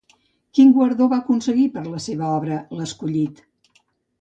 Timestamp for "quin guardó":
0.59-1.09